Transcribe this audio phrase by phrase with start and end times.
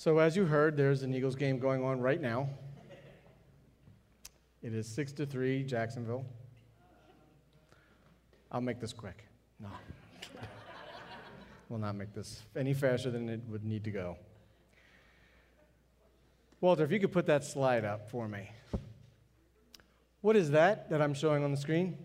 [0.00, 2.48] So, as you heard, there's an Eagles game going on right now.
[4.62, 6.24] It is 6 to 3, Jacksonville.
[8.50, 9.26] I'll make this quick.
[9.60, 9.68] No.
[11.68, 14.16] will not make this any faster than it would need to go.
[16.62, 18.50] Walter, if you could put that slide up for me.
[20.22, 21.98] What is that that I'm showing on the screen?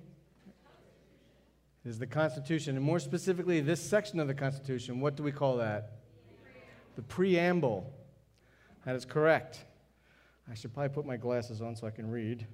[1.86, 5.00] It is the Constitution, and more specifically, this section of the Constitution.
[5.00, 6.05] What do we call that?
[6.96, 7.94] The preamble.
[8.86, 9.66] That is correct.
[10.50, 12.46] I should probably put my glasses on so I can read.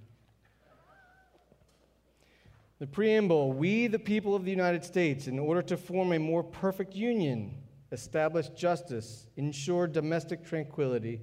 [2.80, 6.42] The preamble We, the people of the United States, in order to form a more
[6.42, 7.54] perfect union,
[7.92, 11.22] establish justice, ensure domestic tranquility,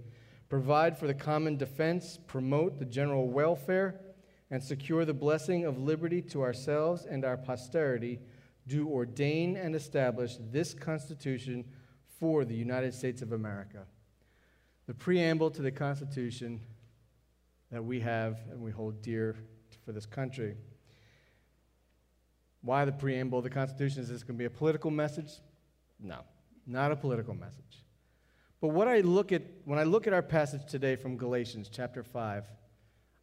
[0.48, 4.00] provide for the common defense, promote the general welfare,
[4.50, 8.20] and secure the blessing of liberty to ourselves and our posterity,
[8.69, 11.64] do ordain and establish this Constitution
[12.18, 13.86] for the United States of America.
[14.86, 16.60] The preamble to the Constitution
[17.70, 19.36] that we have and we hold dear
[19.84, 20.56] for this country.
[22.62, 24.02] Why the preamble of the Constitution?
[24.02, 25.30] Is this going to be a political message?
[26.00, 26.19] No,
[26.66, 27.84] not a political message.
[28.60, 32.03] But what I look at, when I look at our passage today from Galatians chapter
[32.03, 32.44] 5,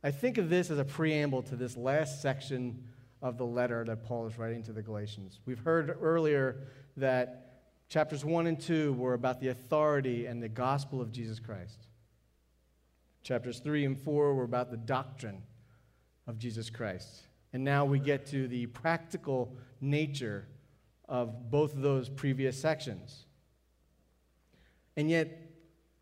[0.04, 2.84] I think of this as a preamble to this last section
[3.22, 5.40] of the letter that Paul is writing to the Galatians.
[5.46, 7.45] We've heard earlier that
[7.90, 11.88] chapters 1 and 2 were about the authority and the gospel of Jesus Christ.
[13.24, 15.42] Chapters 3 and 4 were about the doctrine
[16.28, 17.22] of Jesus Christ.
[17.54, 20.48] And now we get to the practical nature
[21.08, 23.26] of both of those previous sections.
[24.98, 25.42] And yet,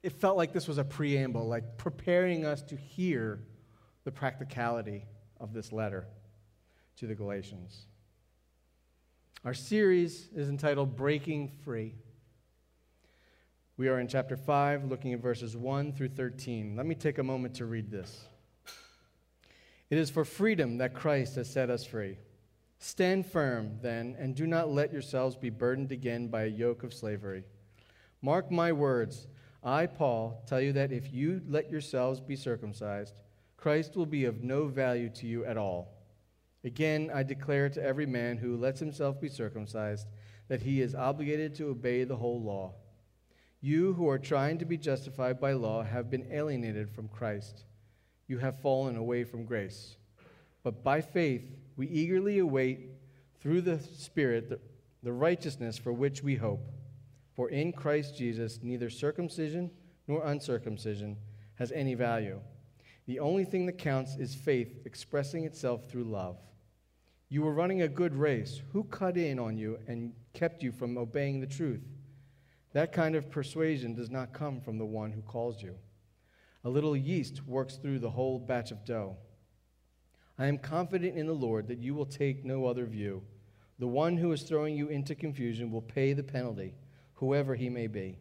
[0.01, 3.39] it felt like this was a preamble, like preparing us to hear
[4.03, 5.05] the practicality
[5.39, 6.07] of this letter
[6.97, 7.85] to the Galatians.
[9.45, 11.95] Our series is entitled Breaking Free.
[13.75, 16.77] We are in chapter 5, looking at verses 1 through 13.
[16.77, 18.29] Let me take a moment to read this.
[19.89, 22.19] It is for freedom that Christ has set us free.
[22.79, 26.93] Stand firm, then, and do not let yourselves be burdened again by a yoke of
[26.93, 27.43] slavery.
[28.21, 29.27] Mark my words.
[29.61, 33.15] I, Paul, tell you that if you let yourselves be circumcised,
[33.57, 35.92] Christ will be of no value to you at all.
[36.63, 40.07] Again, I declare to every man who lets himself be circumcised
[40.47, 42.73] that he is obligated to obey the whole law.
[43.59, 47.63] You who are trying to be justified by law have been alienated from Christ.
[48.27, 49.97] You have fallen away from grace.
[50.63, 51.43] But by faith,
[51.75, 52.91] we eagerly await
[53.39, 54.59] through the Spirit the,
[55.01, 56.71] the righteousness for which we hope.
[57.35, 59.71] For in Christ Jesus, neither circumcision
[60.07, 61.17] nor uncircumcision
[61.55, 62.39] has any value.
[63.05, 66.37] The only thing that counts is faith expressing itself through love.
[67.33, 68.61] You were running a good race.
[68.73, 71.81] Who cut in on you and kept you from obeying the truth?
[72.73, 75.73] That kind of persuasion does not come from the one who calls you.
[76.63, 79.17] A little yeast works through the whole batch of dough.
[80.37, 83.23] I am confident in the Lord that you will take no other view.
[83.79, 86.75] The one who is throwing you into confusion will pay the penalty,
[87.15, 88.19] whoever he may be.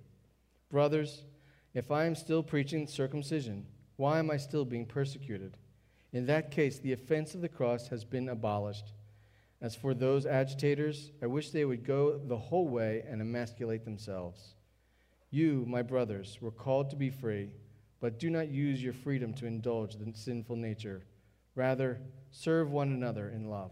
[0.70, 1.24] Brothers,
[1.74, 5.58] if I am still preaching circumcision, why am I still being persecuted?
[6.14, 8.94] In that case, the offense of the cross has been abolished.
[9.62, 14.56] As for those agitators, I wish they would go the whole way and emasculate themselves.
[15.30, 17.50] You, my brothers, were called to be free,
[18.00, 21.04] but do not use your freedom to indulge the sinful nature.
[21.54, 22.00] Rather,
[22.32, 23.70] serve one another in love.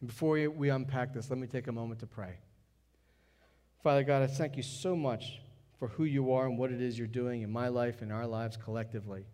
[0.00, 2.36] And before we unpack this, let me take a moment to pray.
[3.82, 5.40] Father God, I thank you so much
[5.78, 8.26] for who you are and what it is you're doing in my life and our
[8.26, 9.24] lives collectively.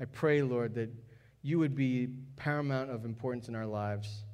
[0.00, 0.90] I pray, Lord, that
[1.44, 4.24] you would be paramount of importance in our lives.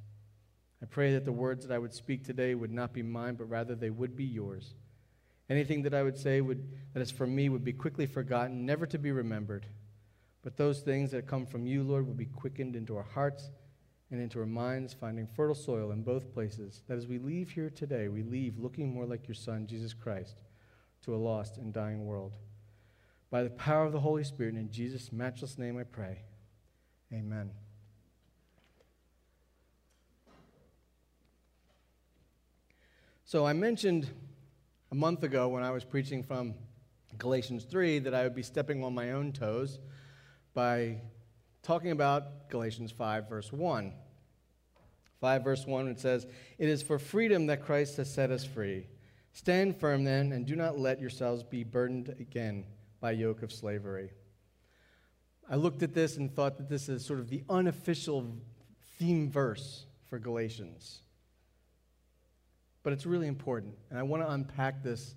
[0.80, 3.50] I pray that the words that I would speak today would not be mine, but
[3.50, 4.74] rather they would be yours.
[5.50, 8.86] Anything that I would say would, that is from me would be quickly forgotten, never
[8.86, 9.66] to be remembered.
[10.42, 13.50] But those things that come from you, Lord, would be quickened into our hearts
[14.12, 16.82] and into our minds, finding fertile soil in both places.
[16.86, 20.36] That as we leave here today, we leave looking more like your Son, Jesus Christ,
[21.04, 22.36] to a lost and dying world.
[23.32, 26.20] By the power of the Holy Spirit, and in Jesus' matchless name I pray.
[27.12, 27.50] Amen.
[33.24, 34.08] So I mentioned
[34.92, 36.54] a month ago when I was preaching from
[37.18, 39.80] Galatians 3 that I would be stepping on my own toes
[40.54, 41.00] by
[41.62, 43.92] talking about Galatians 5, verse 1.
[45.20, 46.26] 5, verse 1, it says,
[46.58, 48.86] It is for freedom that Christ has set us free.
[49.32, 52.64] Stand firm then, and do not let yourselves be burdened again
[53.00, 54.10] by yoke of slavery.
[55.50, 58.24] I looked at this and thought that this is sort of the unofficial
[58.98, 61.00] theme verse for Galatians.
[62.84, 65.16] But it's really important, and I want to unpack this,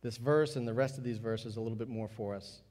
[0.00, 2.62] this verse and the rest of these verses a little bit more for us.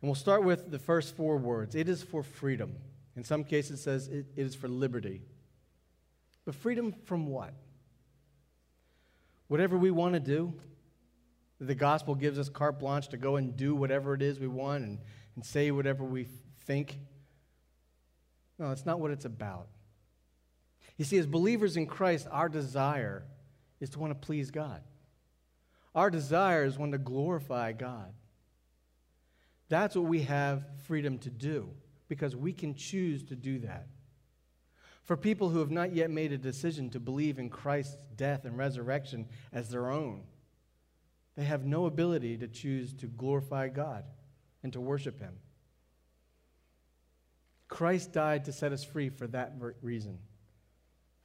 [0.00, 2.76] And we'll start with the first four words it is for freedom.
[3.16, 5.22] In some cases, it says it is for liberty.
[6.44, 7.52] But freedom from what?
[9.48, 10.54] Whatever we want to do,
[11.60, 14.84] the gospel gives us carte blanche to go and do whatever it is we want
[14.84, 14.98] and,
[15.36, 16.26] and say whatever we
[16.64, 16.98] think.
[18.58, 19.68] No, that's not what it's about.
[20.96, 23.24] You see, as believers in Christ, our desire
[23.80, 24.80] is to want to please God.
[25.94, 28.12] Our desire is one to glorify God.
[29.68, 31.70] That's what we have freedom to do
[32.08, 33.86] because we can choose to do that.
[35.02, 38.56] For people who have not yet made a decision to believe in Christ's death and
[38.56, 40.22] resurrection as their own,
[41.36, 44.04] they have no ability to choose to glorify God
[44.62, 45.34] and to worship Him.
[47.74, 50.20] Christ died to set us free for that reason,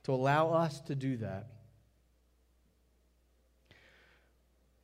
[0.02, 1.46] to allow us to do that.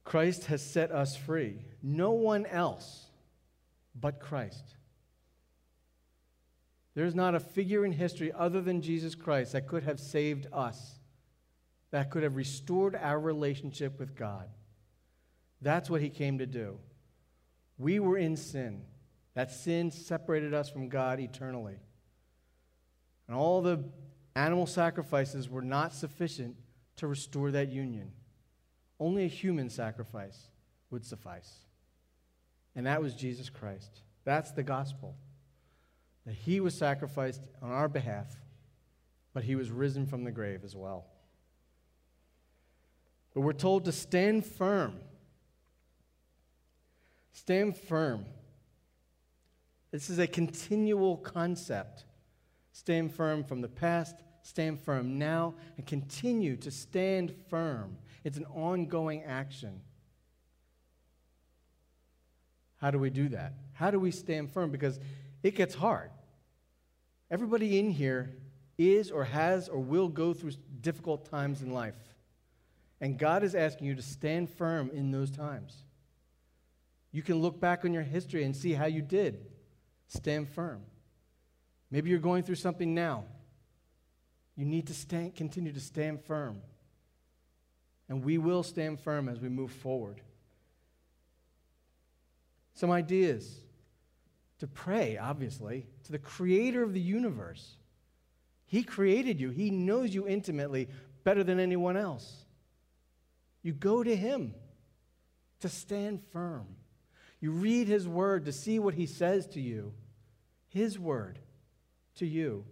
[0.04, 1.66] Christ has set us free.
[1.82, 3.08] No one else
[4.00, 4.76] but Christ.
[6.94, 11.00] There's not a figure in history other than Jesus Christ that could have saved us,
[11.90, 14.48] that could have restored our relationship with God.
[15.64, 16.78] That's what he came to do.
[17.80, 18.84] We were in sin.
[19.36, 21.76] That sin separated us from God eternally.
[23.28, 23.84] And all the
[24.36, 26.56] animal sacrifices were not sufficient
[26.98, 28.12] to restore that union.
[29.00, 30.50] Only a human sacrifice
[30.90, 31.54] would suffice.
[32.76, 34.02] And that was Jesus Christ.
[34.24, 35.16] That's the gospel.
[36.26, 38.28] That he was sacrificed on our behalf,
[39.34, 41.06] but he was risen from the grave as well.
[43.34, 44.96] But we're told to stand firm.
[47.34, 48.26] Stand firm.
[49.96, 52.04] This is a continual concept.
[52.74, 57.98] Stand firm from the past, stand firm now, and continue to stand firm.
[58.26, 59.80] It's an ongoing action.
[62.76, 63.54] How do we do that?
[63.72, 64.70] How do we stand firm?
[64.70, 65.00] Because
[65.44, 66.12] it gets hard.
[67.32, 68.36] Everybody in here
[68.78, 70.52] is or has or will go through
[70.82, 71.96] difficult times in life.
[73.00, 75.86] And God is asking you to stand firm in those times.
[77.14, 79.55] You can look back on your history and see how you did.
[80.08, 80.82] Stand firm.
[81.92, 83.26] Maybe you're going through something now.
[84.56, 86.62] You need to stand, continue to stand firm.
[88.08, 90.22] And we will stand firm as we move forward.
[92.74, 93.62] Some ideas
[94.60, 97.78] to pray, obviously, to the creator of the universe.
[98.66, 100.90] He created you, He knows you intimately
[101.24, 102.46] better than anyone else.
[103.62, 104.54] You go to Him
[105.62, 106.68] to stand firm.
[107.46, 109.94] You read His word to see what He says to you.
[110.68, 111.38] His word
[112.16, 112.66] to you.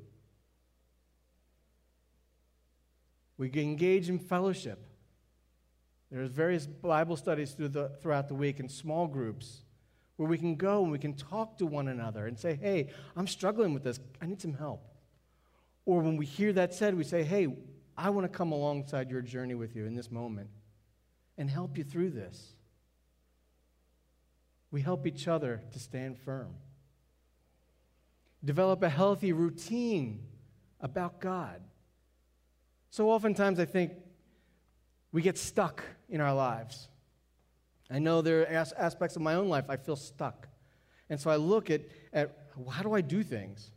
[3.37, 4.83] We engage in fellowship.
[6.09, 9.61] There's various Bible studies through the, throughout the week in small groups
[10.15, 13.27] where we can go and we can talk to one another and say, hey, I'm
[13.27, 13.99] struggling with this.
[14.23, 14.81] I need some help.
[15.85, 17.55] Or when we hear that said, we say, hey,
[17.95, 20.49] I want to come alongside your journey with you in this moment
[21.37, 22.55] and help you through this.
[24.73, 26.55] We help each other to stand firm.
[28.43, 30.25] Develop a healthy routine
[30.81, 31.61] about God.
[32.89, 33.91] So oftentimes I think
[35.11, 36.87] we get stuck in our lives.
[37.91, 40.47] I know there are as- aspects of my own life I feel stuck.
[41.07, 42.35] And so I look at, at
[42.71, 43.69] how do I do things?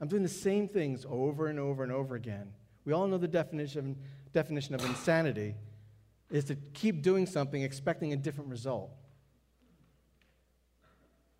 [0.00, 2.52] I'm doing the same things over and over and over again.
[2.84, 3.96] We all know the definition,
[4.32, 5.54] definition of insanity
[6.32, 8.90] is to keep doing something expecting a different result.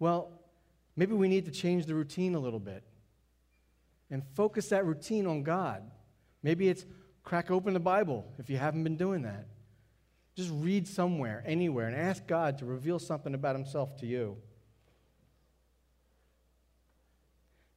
[0.03, 0.33] Well,
[0.97, 2.83] maybe we need to change the routine a little bit
[4.11, 5.89] and focus that routine on God.
[6.43, 6.85] Maybe it's
[7.23, 9.47] crack open the Bible if you haven't been doing that.
[10.35, 14.39] Just read somewhere, anywhere, and ask God to reveal something about Himself to you.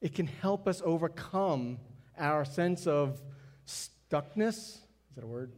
[0.00, 1.78] It can help us overcome
[2.18, 3.22] our sense of
[3.68, 4.48] stuckness.
[4.48, 4.80] Is
[5.14, 5.52] that a word?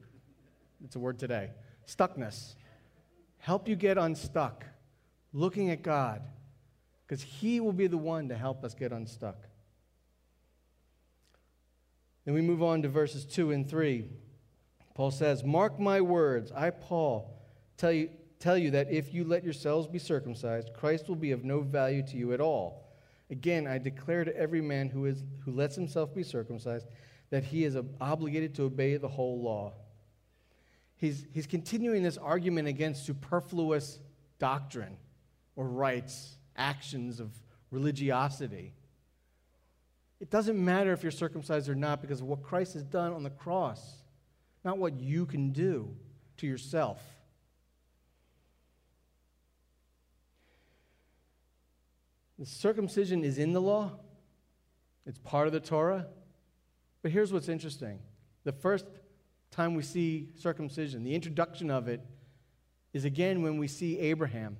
[0.85, 1.49] It's a word today.
[1.87, 2.57] Stuckness.
[3.39, 4.67] Help you get unstuck,
[5.33, 6.21] looking at God,
[7.09, 9.49] because He will be the one to help us get unstuck.
[12.25, 14.05] Then we move on to verses 2 and 3.
[14.95, 17.41] Paul says, Mark my words, I, Paul,
[17.79, 21.45] tell you, tell you that if you let yourselves be circumcised, Christ will be of
[21.45, 22.93] no value to you at all.
[23.31, 26.87] Again, I declare to every man who, is, who lets himself be circumcised
[27.31, 29.75] that he is obligated to obey the whole law.
[30.97, 34.01] He's, he's continuing this argument against superfluous
[34.39, 34.97] doctrine
[35.57, 37.31] or rites, actions of
[37.71, 38.75] religiosity.
[40.21, 43.23] It doesn't matter if you're circumcised or not because of what Christ has done on
[43.23, 44.03] the cross,
[44.65, 45.95] not what you can do
[46.39, 47.01] to yourself.
[52.39, 53.93] The circumcision is in the law,
[55.07, 56.07] it's part of the Torah.
[57.03, 58.01] But here's what's interesting
[58.45, 58.87] the first
[59.51, 62.01] time we see circumcision, the introduction of it,
[62.93, 64.57] is again when we see Abraham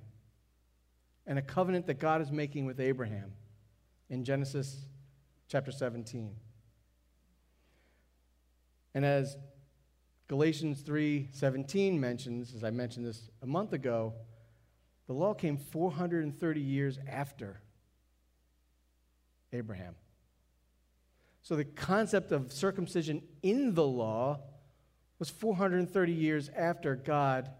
[1.29, 3.31] and a covenant that God is making with Abraham
[4.09, 4.87] in Genesis
[5.47, 6.35] chapter 17.
[8.95, 9.37] And as
[10.27, 14.15] Galatians 3:17 mentions, as I mentioned this a month ago,
[15.05, 17.61] the law came 430 years after
[19.53, 19.95] Abraham.
[21.43, 24.41] So the concept of circumcision in the law
[25.19, 27.51] was 430 years after God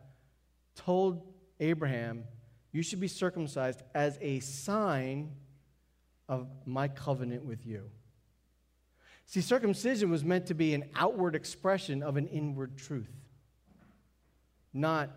[0.76, 2.24] told Abraham,
[2.72, 5.32] You should be circumcised as a sign
[6.28, 7.90] of my covenant with you.
[9.26, 13.12] See, circumcision was meant to be an outward expression of an inward truth,
[14.74, 15.10] not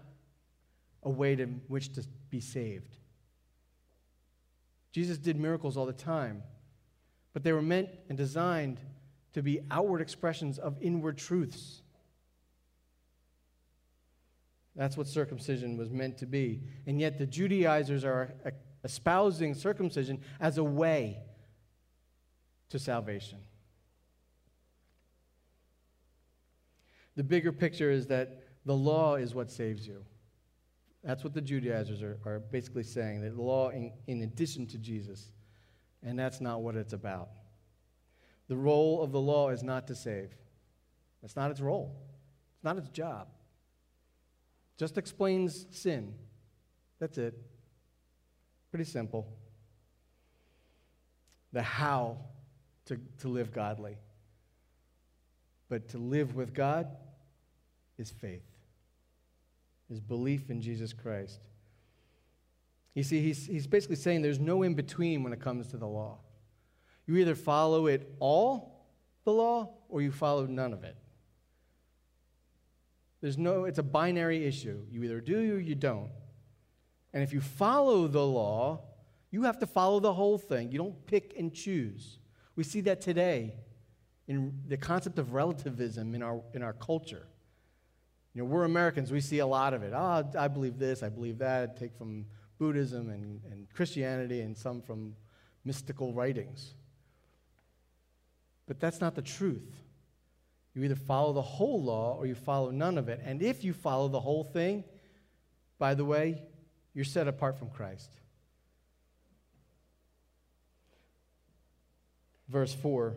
[1.02, 2.97] a way to which to be saved.
[4.92, 6.42] Jesus did miracles all the time,
[7.32, 8.80] but they were meant and designed
[9.32, 11.81] to be outward expressions of inward truths.
[14.74, 16.62] That's what circumcision was meant to be.
[16.86, 18.34] And yet the Judaizers are
[18.84, 21.18] espousing circumcision as a way
[22.70, 23.38] to salvation.
[27.14, 30.04] The bigger picture is that the law is what saves you.
[31.04, 34.78] That's what the Judaizers are, are basically saying, that the law in, in addition to
[34.78, 35.32] Jesus.
[36.02, 37.28] And that's not what it's about.
[38.48, 40.30] The role of the law is not to save.
[41.20, 41.94] That's not its role.
[42.56, 43.28] It's not its job.
[44.78, 46.14] Just explains sin.
[46.98, 47.34] That's it.
[48.70, 49.26] Pretty simple.
[51.52, 52.18] The how
[52.86, 53.98] to, to live godly.
[55.68, 56.88] But to live with God
[57.98, 58.44] is faith,
[59.90, 61.40] is belief in Jesus Christ.
[62.94, 65.86] You see, he's, he's basically saying there's no in between when it comes to the
[65.86, 66.18] law.
[67.06, 68.84] You either follow it all,
[69.24, 70.96] the law, or you follow none of it.
[73.22, 74.82] There's no, it's a binary issue.
[74.90, 76.10] You either do or you don't.
[77.14, 78.80] And if you follow the law,
[79.30, 80.72] you have to follow the whole thing.
[80.72, 82.18] You don't pick and choose.
[82.56, 83.54] We see that today
[84.26, 87.26] in the concept of relativism in our, in our culture.
[88.34, 89.92] You know, we're Americans, we see a lot of it.
[89.94, 91.78] Oh, I believe this, I believe that.
[91.78, 92.26] take from
[92.58, 95.14] Buddhism and, and Christianity and some from
[95.64, 96.74] mystical writings.
[98.66, 99.70] But that's not the truth.
[100.74, 103.20] You either follow the whole law or you follow none of it.
[103.24, 104.84] And if you follow the whole thing,
[105.78, 106.42] by the way,
[106.94, 108.10] you're set apart from Christ.
[112.48, 113.16] Verse 4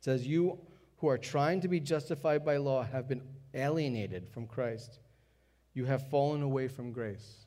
[0.00, 0.58] says, You
[0.98, 3.22] who are trying to be justified by law have been
[3.54, 4.98] alienated from Christ.
[5.74, 7.46] You have fallen away from grace.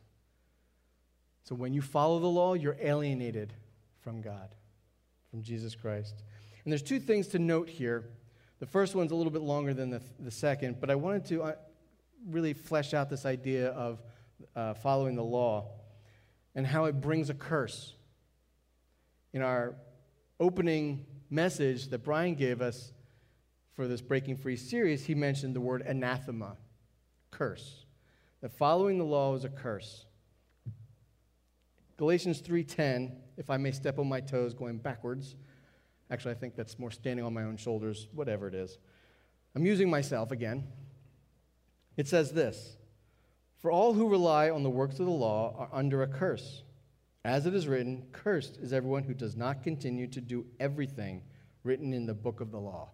[1.44, 3.54] So when you follow the law, you're alienated
[4.00, 4.56] from God,
[5.30, 6.24] from Jesus Christ.
[6.64, 8.06] And there's two things to note here.
[8.62, 11.42] The first one's a little bit longer than the, the second, but I wanted to
[11.42, 11.56] uh,
[12.30, 14.04] really flesh out this idea of
[14.56, 15.72] uh, following the law
[16.54, 17.96] and how it brings a curse.
[19.34, 19.74] In our
[20.40, 22.94] opening message that Brian gave us
[23.76, 26.56] for this Breaking Free series, he mentioned the word anathema,
[27.32, 27.86] curse.
[28.42, 30.06] That following the law is a curse.
[31.98, 35.36] Galatians 3:10, if I may step on my toes going backwards.
[36.12, 38.78] Actually, I think that's more standing on my own shoulders, whatever it is.
[39.56, 40.68] I'm using myself again.
[41.96, 42.76] It says this
[43.60, 46.64] For all who rely on the works of the law are under a curse.
[47.24, 51.24] As it is written, Cursed is everyone who does not continue to do everything
[51.64, 52.90] written in the book of the law.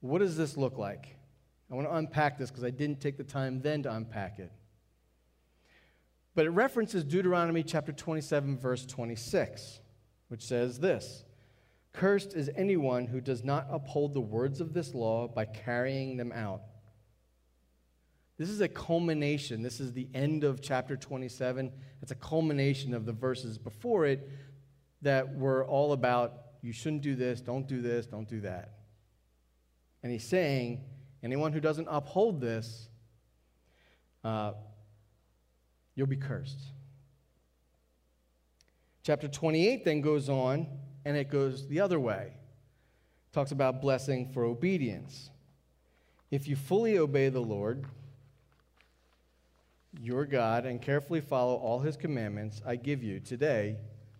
[0.00, 1.16] What does this look like?
[1.70, 4.50] I want to unpack this because I didn't take the time then to unpack it.
[6.34, 9.80] But it references Deuteronomy chapter 27, verse 26,
[10.28, 11.24] which says this
[11.98, 16.30] Cursed is anyone who does not uphold the words of this law by carrying them
[16.30, 16.60] out.
[18.36, 19.62] This is a culmination.
[19.62, 21.72] This is the end of chapter 27.
[22.00, 24.30] It's a culmination of the verses before it
[25.02, 28.74] that were all about you shouldn't do this, don't do this, don't do that.
[30.04, 30.84] And he's saying,
[31.24, 32.90] anyone who doesn't uphold this,
[34.22, 34.52] uh,
[35.96, 36.60] you'll be cursed.
[39.02, 40.68] Chapter 28 then goes on
[41.04, 42.32] and it goes the other way.
[42.32, 45.30] It talks about blessing for obedience.
[46.30, 47.84] If you fully obey the Lord,
[50.00, 53.76] your God, and carefully follow all his commandments I give you today,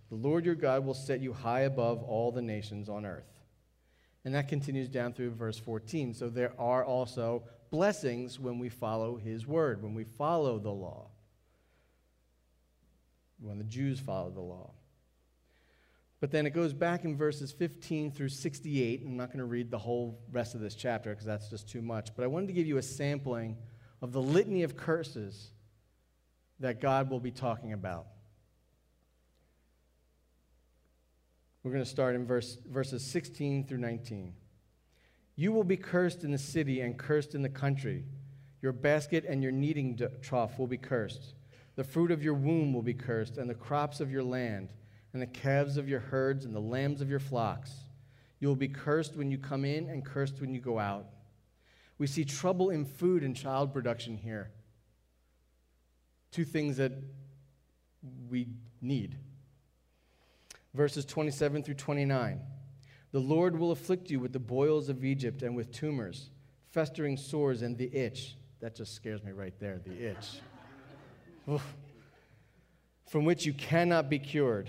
[0.08, 3.28] the Lord your God will set you high above all the nations on earth.
[4.24, 6.14] And that continues down through verse 14.
[6.14, 11.10] So there are also blessings when we follow his word, when we follow the law.
[13.40, 14.72] when the Jews follow the law.
[16.20, 19.02] But then it goes back in verses 15 through 68.
[19.04, 21.80] I'm not going to read the whole rest of this chapter because that's just too
[21.80, 22.10] much.
[22.16, 23.56] But I wanted to give you a sampling
[24.02, 25.50] of the litany of curses
[26.60, 28.06] that God will be talking about.
[31.62, 34.32] We're going to start in verse, verses 16 through 19.
[35.36, 38.04] You will be cursed in the city and cursed in the country.
[38.60, 41.34] Your basket and your kneading trough will be cursed.
[41.76, 44.72] The fruit of your womb will be cursed, and the crops of your land,
[45.12, 47.72] and the calves of your herds, and the lambs of your flocks.
[48.40, 51.06] You will be cursed when you come in, and cursed when you go out.
[51.98, 54.50] We see trouble in food and child production here.
[56.30, 56.92] Two things that
[58.28, 58.48] we
[58.80, 59.16] need.
[60.74, 62.40] Verses 27 through 29.
[63.10, 66.30] The Lord will afflict you with the boils of Egypt and with tumors,
[66.70, 68.36] festering sores, and the itch.
[68.60, 70.40] That just scares me right there, the itch.
[73.06, 74.68] From which you cannot be cured.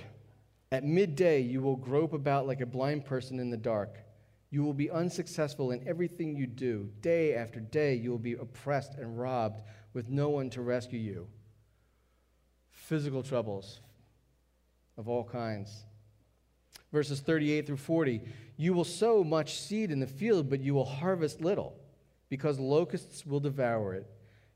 [0.72, 3.98] At midday, you will grope about like a blind person in the dark.
[4.52, 6.90] You will be unsuccessful in everything you do.
[7.02, 9.62] Day after day, you will be oppressed and robbed
[9.94, 11.28] with no one to rescue you.
[12.72, 13.82] Physical troubles
[14.98, 15.86] of all kinds.
[16.92, 18.22] Verses 38 through 40
[18.58, 21.76] You will sow much seed in the field, but you will harvest little,
[22.30, 24.08] because locusts will devour it.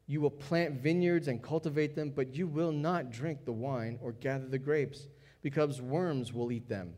[0.06, 4.12] You will plant vineyards and cultivate them, but you will not drink the wine or
[4.12, 5.08] gather the grapes,
[5.44, 6.96] because worms will eat them.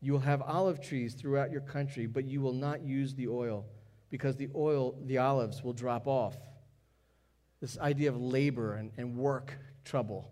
[0.00, 3.66] You will have olive trees throughout your country, but you will not use the oil,
[4.08, 6.36] because the oil, the olives, will drop off.
[7.60, 10.30] This idea of labor and, and work trouble.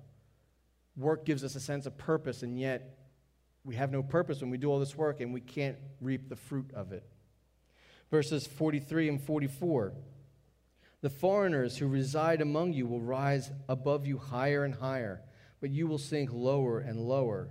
[0.97, 2.99] Work gives us a sense of purpose, and yet
[3.65, 6.37] we have no purpose when we do all this work and we can't reap the
[6.37, 7.05] fruit of it.
[8.11, 9.93] Verses 43 and 44
[11.01, 15.23] The foreigners who reside among you will rise above you higher and higher,
[15.63, 17.49] but you will sink lower and lower.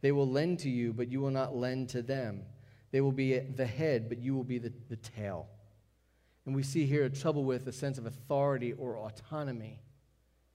[0.00, 2.42] They will lend to you, but you will not lend to them.
[2.90, 5.46] They will be the head, but you will be the, the tail.
[6.44, 9.80] And we see here a trouble with a sense of authority or autonomy.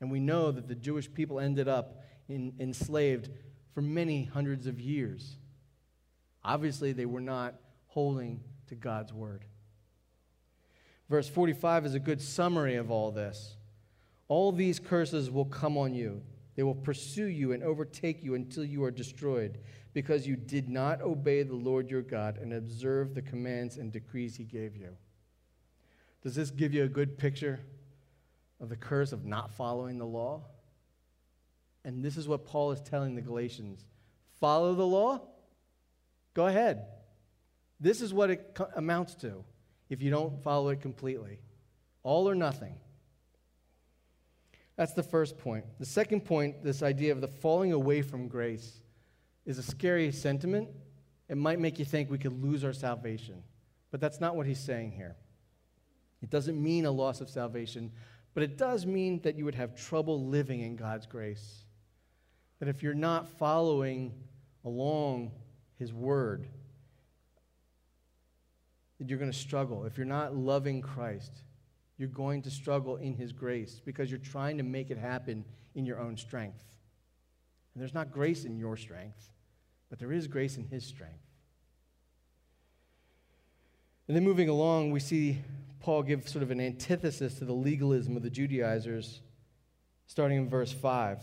[0.01, 3.29] And we know that the Jewish people ended up in, enslaved
[3.73, 5.37] for many hundreds of years.
[6.43, 7.55] Obviously, they were not
[7.87, 9.45] holding to God's word.
[11.09, 13.55] Verse 45 is a good summary of all this.
[14.27, 16.21] All these curses will come on you.
[16.57, 19.59] They will pursue you and overtake you until you are destroyed,
[19.93, 24.35] because you did not obey the Lord your God and observe the commands and decrees
[24.35, 24.97] he gave you.
[26.23, 27.59] Does this give you a good picture
[28.59, 30.45] of the curse of not following the law?
[31.85, 33.85] And this is what Paul is telling the Galatians
[34.39, 35.21] follow the law?
[36.33, 36.87] Go ahead.
[37.79, 39.43] This is what it amounts to
[39.89, 41.39] if you don't follow it completely
[42.01, 42.77] all or nothing.
[44.77, 45.65] That's the first point.
[45.79, 48.81] The second point, this idea of the falling away from grace,
[49.45, 50.69] is a scary sentiment.
[51.27, 53.43] It might make you think we could lose our salvation,
[53.91, 55.15] but that's not what he's saying here.
[56.21, 57.91] It doesn't mean a loss of salvation,
[58.33, 61.65] but it does mean that you would have trouble living in God's grace
[62.59, 64.13] that if you're not following
[64.65, 65.31] along
[65.77, 66.47] His Word,
[68.99, 69.85] that you're going to struggle.
[69.85, 71.43] If you're not loving Christ,
[71.97, 75.43] you're going to struggle in His grace because you're trying to make it happen
[75.75, 76.63] in your own strength.
[77.73, 79.31] And there's not grace in your strength,
[79.89, 81.23] but there is grace in His strength.
[84.07, 85.39] And then moving along, we see
[85.79, 89.21] Paul give sort of an antithesis to the legalism of the Judaizers,
[90.05, 91.19] starting in verse 5.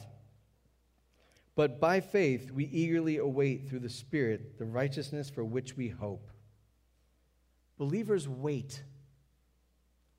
[1.57, 6.29] But by faith, we eagerly await through the Spirit the righteousness for which we hope.
[7.79, 8.83] Believers wait.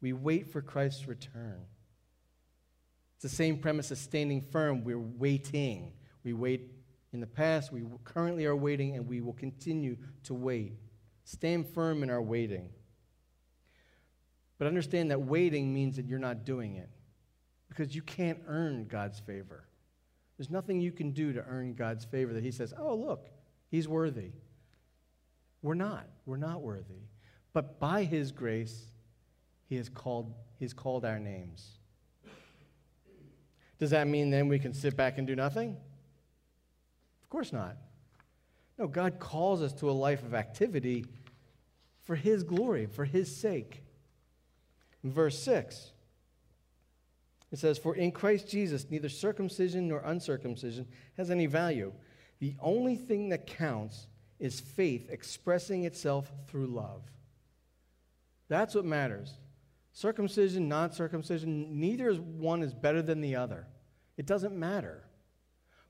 [0.06, 1.66] We wait for Christ's return.
[3.16, 4.84] It's the same premise as standing firm.
[4.84, 5.94] We're waiting.
[6.24, 6.70] We wait
[7.12, 10.74] in the past, we currently are waiting, and we will continue to wait.
[11.24, 12.70] Stand firm in our waiting.
[14.60, 16.92] But understand that waiting means that you're not doing it
[17.68, 19.66] because you can't earn God's favor.
[20.38, 23.32] There's nothing you can do to earn God's favor that He says, oh, look,
[23.72, 24.34] He's worthy.
[25.64, 26.06] We're not.
[26.28, 27.08] We're not worthy.
[27.54, 28.92] But by His grace,
[29.68, 31.80] He has called, he's called our names.
[33.78, 35.76] Does that mean then we can sit back and do nothing?
[37.24, 37.78] Of course not.
[38.78, 41.06] No, God calls us to a life of activity
[42.04, 43.84] for His glory, for His sake.
[45.04, 45.92] In verse 6,
[47.52, 51.94] it says, For in Christ Jesus, neither circumcision nor uncircumcision has any value.
[52.40, 54.08] The only thing that counts
[54.40, 57.02] is faith expressing itself through love.
[58.50, 59.34] That's what matters.
[59.96, 63.66] Circumcision, non circumcision, neither one is better than the other.
[64.18, 65.06] It doesn't matter.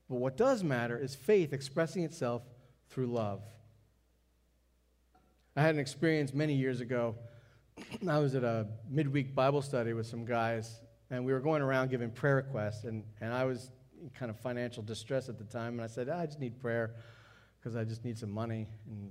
[0.08, 2.42] But what does matter is faith expressing itself
[2.88, 3.42] through love.
[5.56, 7.16] I had an experience many years ago.
[8.08, 10.78] I was at a midweek Bible study with some guys,
[11.10, 14.38] and we were going around giving prayer requests, and, and I was in kind of
[14.38, 16.94] financial distress at the time, and I said, ah, I just need prayer
[17.58, 19.10] because I just need some money and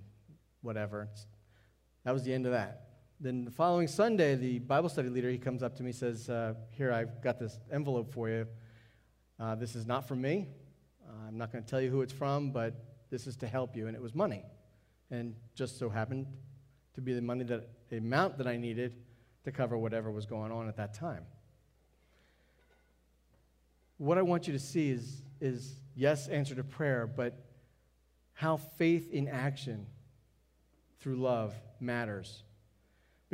[0.61, 1.09] whatever.
[2.05, 2.94] That was the end of that.
[3.25, 6.29] Then the following Sunday, the Bible study leader, he comes up to me and says,
[6.29, 8.45] uh, here, I've got this envelope for you.
[9.39, 10.45] Uh, this is not from me.
[11.03, 12.75] Uh, I'm not going to tell you who it's from, but
[13.09, 13.87] this is to help you.
[13.87, 14.43] And it was money.
[15.09, 16.27] And just so happened
[16.93, 18.93] to be the money that, the amount that I needed
[19.43, 21.25] to cover whatever was going on at that time.
[23.97, 27.43] What I want you to see is, is yes, answer to prayer, but
[28.33, 29.87] how faith in action
[30.99, 32.43] through love matters.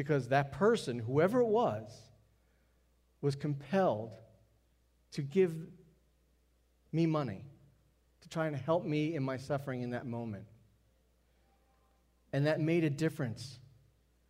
[0.01, 1.95] Because that person, whoever it was,
[3.21, 4.15] was compelled
[5.11, 5.53] to give
[6.91, 7.45] me money
[8.21, 10.45] to try and help me in my suffering in that moment.
[12.33, 13.59] And that made a difference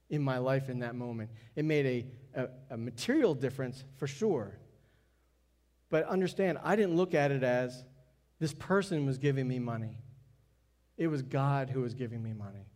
[0.10, 1.30] in my life in that moment.
[1.56, 1.86] It made
[2.36, 4.60] a, a, a, material difference for sure.
[5.90, 7.86] But understand, I didn't look at it as
[8.40, 10.00] this person was giving me money,
[10.98, 12.71] it was God who was giving me money.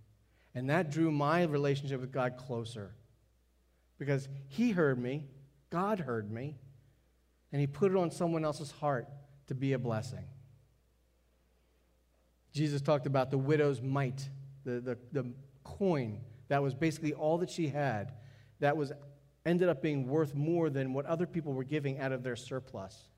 [0.55, 2.95] And that drew my relationship with God closer.
[3.99, 5.25] Because He heard me,
[5.69, 6.55] God heard me,
[7.51, 9.07] and He put it on someone else's heart
[9.47, 10.25] to be a blessing.
[12.53, 14.29] Jesus talked about the widow's mite,
[14.63, 15.33] the, the, the
[15.65, 18.13] coin that was basically all that she had,
[18.61, 18.93] that was
[19.45, 23.09] ended up being worth more than what other people were giving out of their surplus,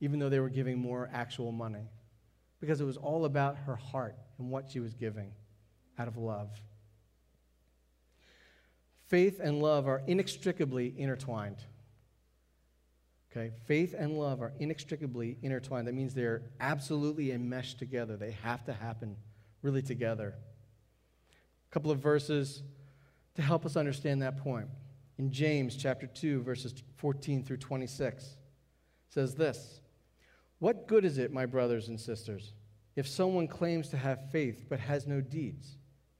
[0.00, 1.88] even though they were giving more actual money,
[2.60, 5.30] because it was all about her heart and what she was giving
[5.98, 6.50] out of love.
[9.06, 11.58] Faith and love are inextricably intertwined.
[13.30, 13.52] Okay?
[13.66, 15.86] Faith and love are inextricably intertwined.
[15.86, 18.16] That means they're absolutely enmeshed together.
[18.16, 19.16] They have to happen
[19.62, 20.34] really together.
[21.30, 22.62] A couple of verses
[23.34, 24.68] to help us understand that point.
[25.18, 28.36] In James chapter 2 verses 14 through 26
[29.08, 29.80] says this:
[30.58, 32.52] What good is it, my brothers and sisters,
[32.96, 35.76] if someone claims to have faith but has no deeds?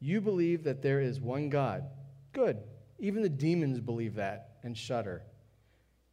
[0.00, 1.84] You believe that there is one God.
[2.32, 2.58] Good.
[2.98, 5.22] Even the demons believe that and shudder.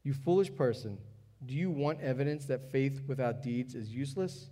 [0.04, 0.98] You foolish person,
[1.46, 4.50] do you want evidence that faith without deeds is useless?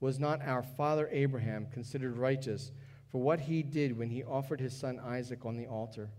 [0.00, 2.70] Was not our father Abraham considered righteous
[3.10, 6.10] for what he did when he offered his son Isaac on the altar?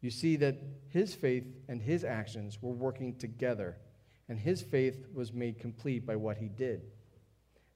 [0.00, 3.76] You see that his faith and his actions were working together,
[4.28, 6.82] and his faith was made complete by what he did.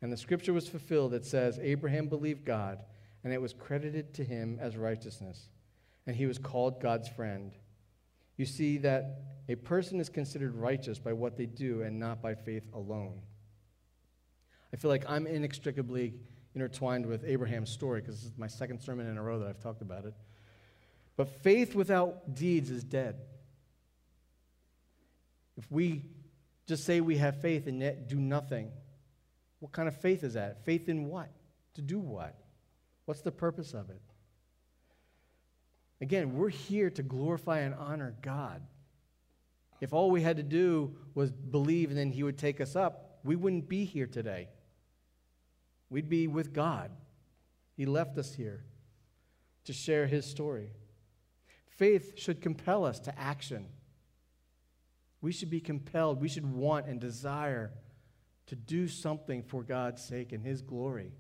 [0.03, 2.83] And the scripture was fulfilled that says, Abraham believed God,
[3.22, 5.48] and it was credited to him as righteousness,
[6.06, 7.52] and he was called God's friend.
[8.37, 12.35] You see that a person is considered righteous by what they do and not by
[12.35, 13.20] faith alone.
[14.72, 16.14] I feel like I'm inextricably
[16.54, 19.61] intertwined with Abraham's story because this is my second sermon in a row that I've
[19.61, 20.14] talked about it.
[21.16, 23.16] But faith without deeds is dead.
[25.59, 26.04] If we
[26.66, 28.70] just say we have faith and yet do nothing,
[29.59, 30.64] what kind of faith is that?
[30.64, 31.28] Faith in what?
[31.74, 32.35] To do what?
[33.11, 34.01] What's the purpose of it?
[36.01, 38.62] Again, we're here to glorify and honor God.
[39.81, 43.18] If all we had to do was believe and then He would take us up,
[43.25, 44.49] we wouldn't be here today.
[45.88, 46.92] We'd be with God.
[47.77, 48.62] He left us here
[49.64, 50.70] to share His story.
[51.66, 53.66] Faith should compel us to action.
[55.20, 57.73] We should be compelled, we should want and desire
[58.46, 61.11] to do something for God's sake and His glory.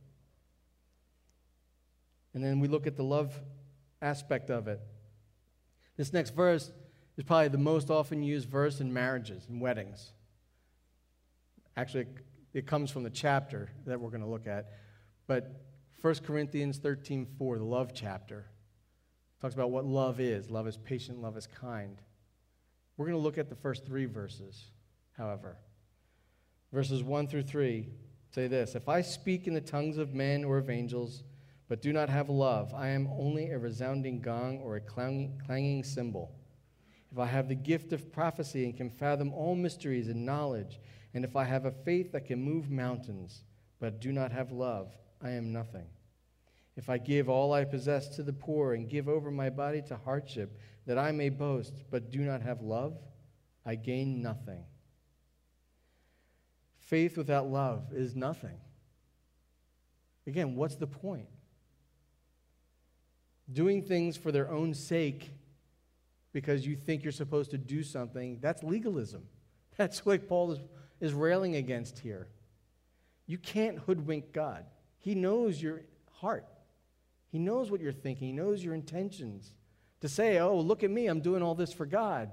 [2.34, 3.34] And then we look at the love
[4.00, 4.80] aspect of it.
[5.96, 6.70] This next verse
[7.16, 10.12] is probably the most often used verse in marriages and weddings.
[11.76, 12.06] Actually,
[12.54, 14.70] it comes from the chapter that we're going to look at.
[15.26, 15.62] But
[16.00, 18.46] 1 Corinthians 13 4, the love chapter,
[19.40, 20.50] talks about what love is.
[20.50, 22.00] Love is patient, love is kind.
[22.96, 24.70] We're going to look at the first three verses,
[25.16, 25.56] however.
[26.72, 27.88] Verses 1 through 3
[28.32, 31.24] say this If I speak in the tongues of men or of angels,
[31.70, 36.34] but do not have love, I am only a resounding gong or a clanging cymbal
[37.12, 40.80] if I have the gift of prophecy and can fathom all mysteries and knowledge,
[41.12, 43.42] and if I have a faith that can move mountains,
[43.80, 45.86] but do not have love, I am nothing.
[46.76, 49.96] If I give all I possess to the poor and give over my body to
[49.96, 52.96] hardship, that I may boast, but do not have love,
[53.66, 54.64] I gain nothing.
[56.78, 58.58] Faith without love is nothing.
[60.26, 61.26] Again, what's the point?
[63.52, 65.30] Doing things for their own sake
[66.32, 69.22] because you think you're supposed to do something, that's legalism.
[69.76, 70.58] That's what Paul is,
[71.00, 72.28] is railing against here.
[73.26, 74.66] You can't hoodwink God.
[74.98, 75.82] He knows your
[76.12, 76.46] heart,
[77.32, 79.54] He knows what you're thinking, He knows your intentions.
[80.02, 82.30] To say, oh, look at me, I'm doing all this for God.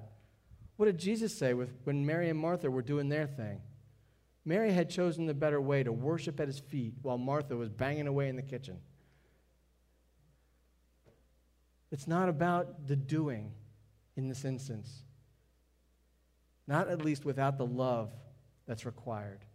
[0.78, 3.60] What did Jesus say with, when Mary and Martha were doing their thing?
[4.46, 8.08] Mary had chosen the better way to worship at his feet while Martha was banging
[8.08, 8.80] away in the kitchen.
[11.92, 13.52] It's not about the doing
[14.16, 15.04] in this instance,
[16.68, 18.12] not at least without the love
[18.68, 19.46] that's required.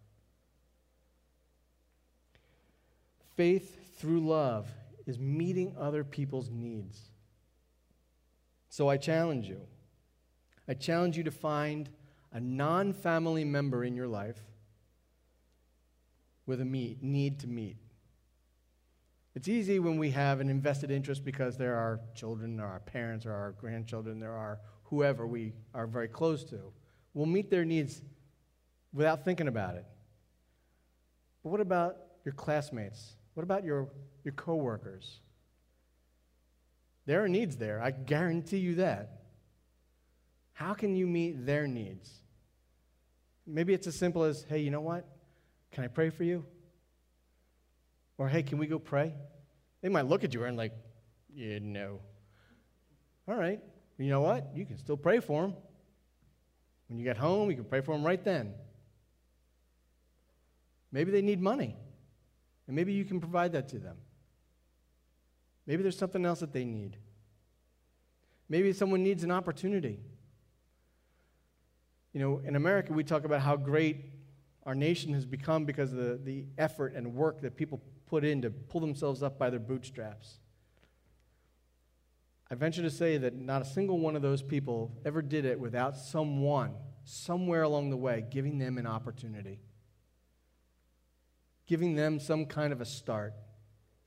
[3.36, 4.68] Faith through love
[5.06, 7.10] is meeting other people's needs.
[8.68, 9.60] So I challenge you.
[10.66, 11.90] I challenge you to find
[12.32, 14.40] a non family member in your life
[16.46, 17.76] with a meet, need to meet.
[19.34, 23.24] It's easy when we have an invested interest because there are children, or our parents,
[23.24, 26.72] or our grandchildren, there are whoever we are very close to.
[27.14, 28.02] We'll meet their needs
[28.92, 29.86] without thinking about it.
[31.42, 33.16] But what about your classmates?
[33.34, 33.88] What about your,
[34.22, 35.20] your coworkers?
[37.06, 37.82] There are needs there.
[37.82, 39.22] I guarantee you that.
[40.52, 42.10] How can you meet their needs?
[43.46, 45.08] Maybe it's as simple as, hey, you know what?
[45.72, 46.44] Can I pray for you?
[48.22, 49.12] Or, hey, can we go pray?
[49.80, 50.72] They might look at you and like,
[51.34, 51.98] yeah, no.
[53.26, 53.58] All right.
[53.98, 54.52] You know what?
[54.54, 55.54] You can still pray for them.
[56.86, 58.54] When you get home, you can pray for them right then.
[60.92, 61.74] Maybe they need money,
[62.68, 63.96] and maybe you can provide that to them.
[65.66, 66.98] Maybe there's something else that they need.
[68.48, 69.98] Maybe someone needs an opportunity.
[72.12, 73.96] You know, in America, we talk about how great
[74.64, 78.42] our nation has become because of the, the effort and work that people put in
[78.42, 80.34] to pull themselves up by their bootstraps.
[82.50, 85.58] I venture to say that not a single one of those people ever did it
[85.58, 89.60] without someone, somewhere along the way, giving them an opportunity,
[91.66, 93.32] giving them some kind of a start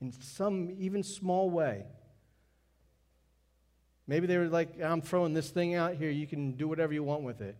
[0.00, 1.86] in some even small way.
[4.06, 7.02] Maybe they were like, I'm throwing this thing out here, you can do whatever you
[7.02, 7.56] want with it.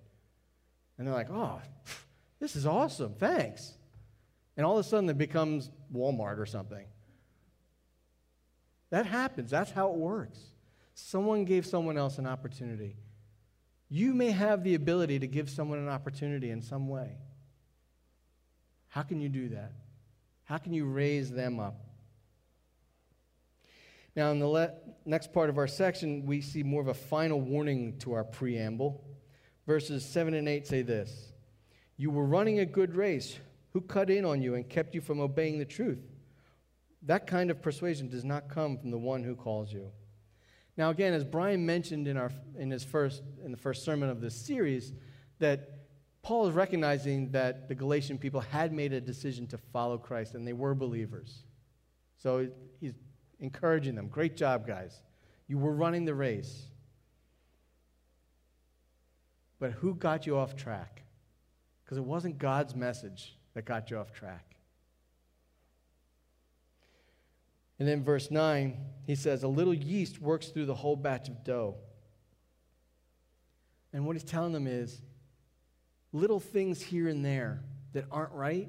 [0.96, 1.60] And they're like, oh,
[2.38, 3.14] this is awesome.
[3.18, 3.75] Thanks.
[4.56, 6.86] And all of a sudden it becomes Walmart or something.
[8.90, 9.50] That happens.
[9.50, 10.38] That's how it works.
[10.94, 12.96] Someone gave someone else an opportunity.
[13.88, 17.18] You may have the ability to give someone an opportunity in some way.
[18.88, 19.72] How can you do that?
[20.44, 21.86] How can you raise them up?
[24.14, 24.72] Now, in the le-
[25.04, 29.04] next part of our section, we see more of a final warning to our preamble.
[29.66, 31.32] Verses 7 and 8 say this
[31.96, 33.38] You were running a good race.
[33.76, 36.00] Who cut in on you and kept you from obeying the truth?
[37.02, 39.90] That kind of persuasion does not come from the one who calls you.
[40.78, 44.22] Now, again, as Brian mentioned in, our, in, his first, in the first sermon of
[44.22, 44.94] this series,
[45.40, 45.88] that
[46.22, 50.48] Paul is recognizing that the Galatian people had made a decision to follow Christ and
[50.48, 51.44] they were believers.
[52.16, 52.48] So
[52.80, 52.94] he's
[53.40, 54.08] encouraging them.
[54.08, 55.02] Great job, guys.
[55.48, 56.62] You were running the race.
[59.58, 61.02] But who got you off track?
[61.84, 64.54] Because it wasn't God's message that got you off track.
[67.78, 71.42] And then verse 9, he says, A little yeast works through the whole batch of
[71.42, 71.76] dough.
[73.94, 75.00] And what he's telling them is
[76.12, 77.62] little things here and there
[77.94, 78.68] that aren't right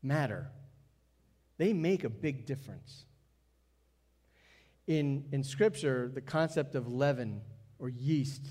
[0.00, 0.48] matter.
[1.58, 3.04] They make a big difference.
[4.86, 7.40] In, in Scripture, the concept of leaven
[7.80, 8.46] or yeast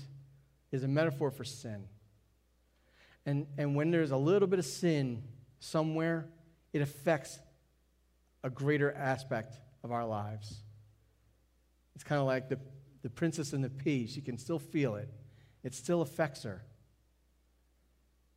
[0.72, 1.86] is a metaphor for sin.
[3.26, 5.24] And, and when there's a little bit of sin
[5.58, 6.28] somewhere,
[6.72, 7.38] it affects
[8.44, 10.62] a greater aspect of our lives.
[11.96, 12.60] It's kind of like the,
[13.02, 14.06] the princess and the pea.
[14.06, 15.12] She can still feel it,
[15.64, 16.64] it still affects her.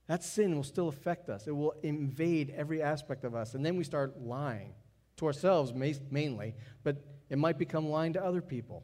[0.08, 3.54] That sin will still affect us, it will invade every aspect of us.
[3.54, 4.74] And then we start lying
[5.18, 6.98] to ourselves mainly, but
[7.30, 8.84] it might become lying to other people.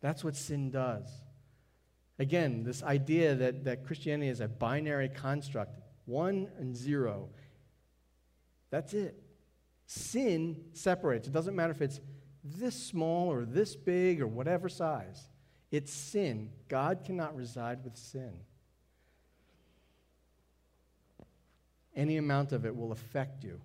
[0.00, 1.06] That's what sin does.
[2.20, 7.30] Again, this idea that, that Christianity is a binary construct one and zero.
[8.70, 9.20] That's it.
[9.86, 11.26] Sin separates.
[11.26, 12.00] It doesn't matter if it's
[12.44, 15.28] this small or this big or whatever size.
[15.72, 16.50] It's sin.
[16.68, 18.32] God cannot reside with sin.
[22.00, 23.60] any amount of it will affect you.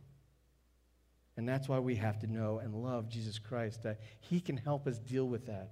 [1.37, 4.87] And that's why we have to know and love Jesus Christ, that He can help
[4.87, 5.71] us deal with that.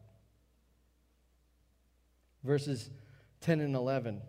[2.44, 2.90] Verses
[3.42, 4.22] 10 and 11.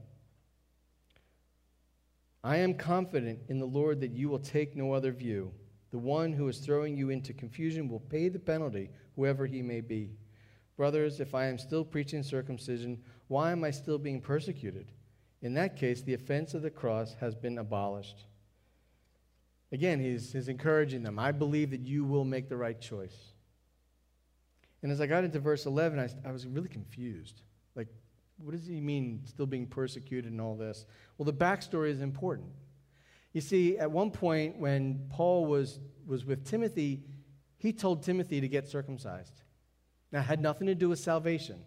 [2.42, 5.52] I am confident in the Lord that you will take no other view.
[5.90, 9.80] The one who is throwing you into confusion will pay the penalty, whoever he may
[9.80, 10.10] be.
[10.76, 14.90] Brothers, if I am still preaching circumcision, why am I still being persecuted?
[15.40, 18.26] In that case, the offense of the cross has been abolished.
[19.72, 21.18] Again, he's, he's encouraging them.
[21.18, 23.16] I believe that you will make the right choice.
[24.82, 27.42] And as I got into verse 11, I, I was really confused.
[27.74, 27.88] Like,
[28.38, 30.86] what does he mean, still being persecuted and all this?
[31.16, 32.48] Well, the backstory is important.
[33.32, 37.02] You see, at one point when Paul was, was with Timothy,
[37.56, 39.42] he told Timothy to get circumcised.
[40.12, 41.60] Now, it had nothing to do with salvation.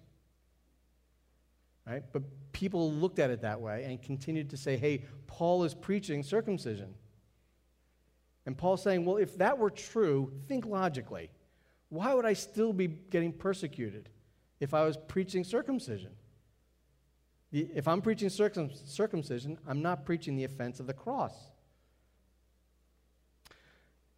[1.85, 2.03] Right?
[2.11, 6.23] But people looked at it that way and continued to say, hey, Paul is preaching
[6.23, 6.93] circumcision.
[8.45, 11.29] And Paul's saying, well, if that were true, think logically.
[11.89, 14.09] Why would I still be getting persecuted
[14.59, 16.11] if I was preaching circumcision?
[17.51, 21.33] If I'm preaching circum- circumcision, I'm not preaching the offense of the cross.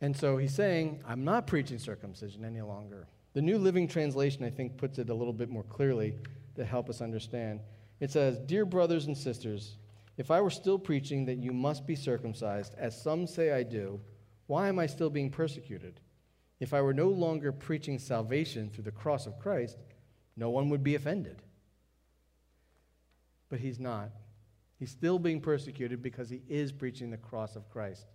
[0.01, 3.07] And so he's saying, I'm not preaching circumcision any longer.
[3.33, 6.15] The New Living Translation, I think, puts it a little bit more clearly
[6.55, 7.59] to help us understand.
[7.99, 9.77] It says, Dear brothers and sisters,
[10.17, 13.99] if I were still preaching that you must be circumcised, as some say I do,
[14.47, 15.99] why am I still being persecuted?
[16.59, 19.77] If I were no longer preaching salvation through the cross of Christ,
[20.35, 21.41] no one would be offended.
[23.49, 24.11] But he's not.
[24.77, 28.05] He's still being persecuted because he is preaching the cross of Christ.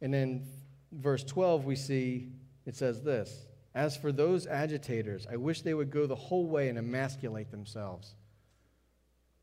[0.00, 0.46] And then
[0.92, 2.32] verse 12 we see
[2.66, 6.68] it says this, as for those agitators, I wish they would go the whole way
[6.68, 8.14] and emasculate themselves.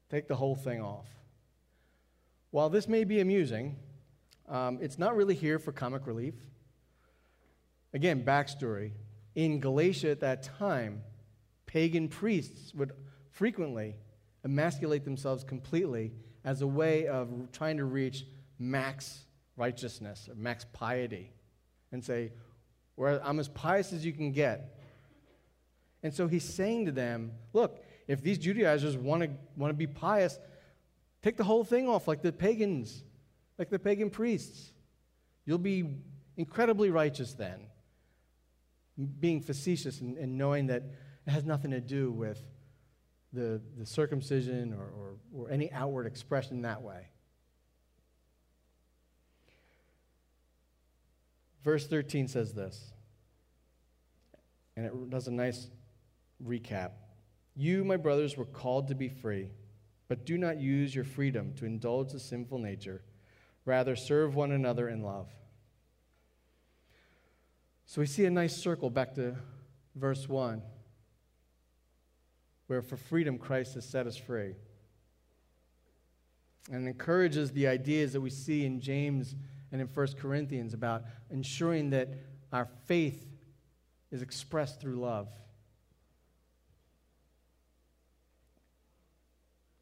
[0.10, 1.08] Take the whole thing off.
[2.52, 3.78] While this may be amusing,
[4.50, 6.36] um, it's not really here for comic relief.
[7.94, 8.92] Again, backstory.
[9.36, 11.02] In Galatia at that time,
[11.74, 12.92] pagan priests would
[13.32, 13.96] frequently
[14.46, 16.14] emasculate themselves completely
[16.46, 18.26] as a way of trying to reach
[18.60, 19.26] max
[19.58, 21.34] righteousness or max piety
[21.92, 22.32] and say,
[22.96, 24.80] well, I'm as pious as you can get.
[26.04, 29.88] And so he's saying to them, look, if these Judaizers want to, want to be
[29.88, 30.38] pious,
[31.24, 33.04] Take the whole thing off like the pagans,
[33.58, 34.74] like the pagan priests.
[35.46, 35.96] You'll be
[36.36, 37.62] incredibly righteous then.
[39.20, 40.84] Being facetious and, and knowing that
[41.26, 42.42] it has nothing to do with
[43.32, 47.08] the, the circumcision or, or, or any outward expression that way.
[51.64, 52.92] Verse 13 says this,
[54.76, 55.70] and it does a nice
[56.46, 56.92] recap.
[57.56, 59.50] You, my brothers, were called to be free.
[60.08, 63.02] But do not use your freedom to indulge the sinful nature.
[63.66, 65.28] Rather, serve one another in love.
[67.86, 69.36] So we see a nice circle back to
[69.96, 70.62] verse 1,
[72.74, 74.56] where for freedom Christ has set us free.
[76.72, 79.36] And encourages the ideas that we see in James
[79.72, 82.10] and in 1 Corinthians about ensuring that
[82.52, 83.28] our faith
[84.10, 85.28] is expressed through love.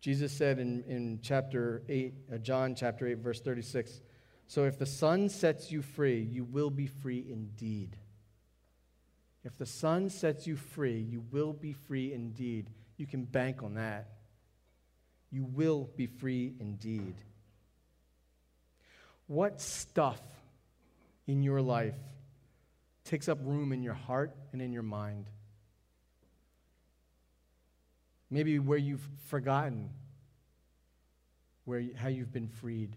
[0.01, 4.01] Jesus said in, in chapter 8, uh, John chapter 8, verse 36,
[4.47, 7.95] So if the Son sets you free, you will be free indeed.
[9.45, 12.69] If the Son sets you free, you will be free indeed.
[13.01, 14.09] You can bank on that.
[15.31, 17.15] You will be free indeed.
[19.25, 20.21] What stuff
[21.25, 21.95] in your life
[23.03, 25.25] takes up room in your heart and in your mind?
[28.29, 29.89] Maybe where you've forgotten
[31.65, 32.95] where, how you've been freed.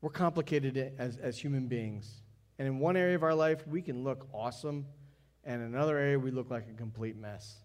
[0.00, 2.22] We're complicated as, as human beings.
[2.56, 4.86] And in one area of our life, we can look awesome,
[5.42, 7.63] and in another area, we look like a complete mess.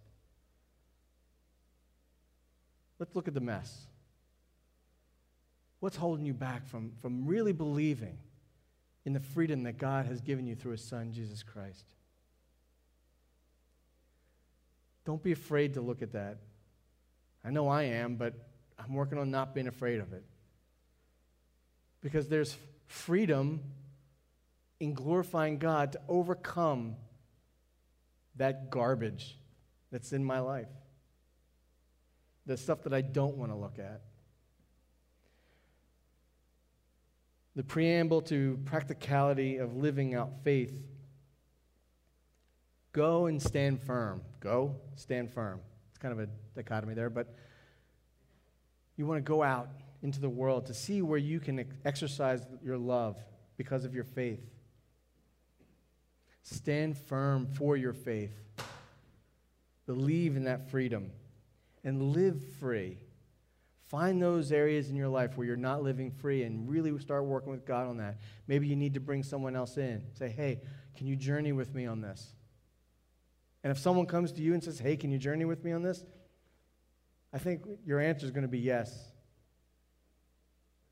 [3.00, 3.88] Let's look at the mess.
[5.80, 8.18] What's holding you back from, from really believing
[9.06, 11.86] in the freedom that God has given you through His Son, Jesus Christ?
[15.06, 16.38] Don't be afraid to look at that.
[17.44, 18.34] I know I am, but
[18.78, 20.24] I'm working on not being afraid of it.
[22.02, 22.56] Because there's
[22.88, 23.62] freedom
[24.80, 26.96] in glorifying God to overcome
[28.36, 29.38] that garbage
[29.92, 30.68] that's in my life,
[32.50, 34.02] the stuff that I don't want to look at.
[37.56, 40.74] The preamble to practicality of living out faith
[42.92, 44.24] Go and stand firm.
[44.40, 45.60] Go, stand firm.
[45.90, 47.36] It's kind of a dichotomy there, but
[48.98, 49.70] You want to go out
[50.02, 53.16] into the world to see where you can exercise your love
[53.58, 54.42] because of your faith.
[56.42, 58.34] Stand firm for your faith.
[59.86, 61.12] Believe in that freedom
[61.84, 62.98] and live free.
[63.86, 67.52] Find those areas in your life where you're not living free and really start working
[67.52, 68.20] with God on that.
[68.48, 70.04] Maybe you need to bring someone else in.
[70.14, 70.62] Say, hey,
[70.96, 72.36] can you journey with me on this?
[73.64, 75.82] And if someone comes to you and says, hey, can you journey with me on
[75.82, 76.06] this?
[77.34, 78.96] I think your answer is going to be yes.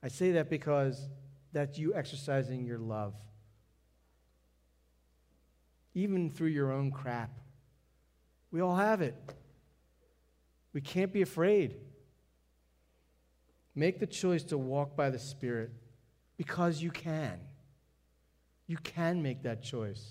[0.03, 1.07] I say that because
[1.53, 3.13] that's you exercising your love.
[5.93, 7.31] Even through your own crap.
[8.51, 9.15] We all have it.
[10.77, 11.75] We can't be afraid.
[13.73, 15.71] Make the choice to walk by the Spirit
[16.37, 17.39] because you can.
[18.67, 20.07] You can make that choice.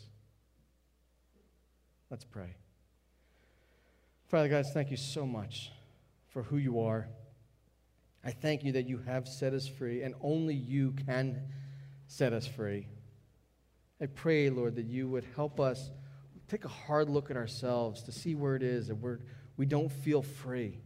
[2.11, 2.57] Let's pray.
[4.27, 5.71] Father God, thank you so much
[6.31, 7.07] for who you are.
[8.25, 11.43] I thank you that you have set us free, and only you can
[12.09, 12.89] set us free.
[14.01, 15.93] I pray, Lord, that you would help us
[16.49, 19.21] take a hard look at ourselves to see where it is that we're,
[19.57, 20.79] we don't feel free.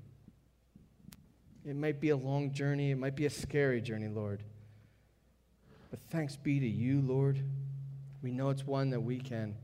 [1.65, 4.43] It might be a long journey, it might be a scary journey, Lord.
[5.91, 7.43] But thanks be to you, Lord.
[8.23, 9.57] We know it's one that we can,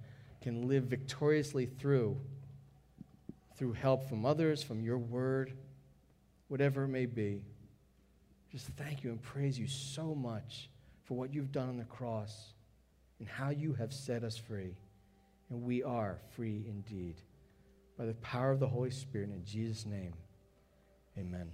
[0.43, 2.17] can live victoriously through,
[3.57, 5.53] through help from others, from your word,
[6.49, 7.43] whatever it may be.
[8.51, 10.69] Just thank you and praise you so much
[11.05, 12.55] for what you've done on the cross
[13.19, 14.77] and how you have set us free.
[15.51, 17.21] And we are free indeed.
[17.99, 20.12] By the power of the Holy Spirit, in Jesus' name,
[21.16, 21.51] amen.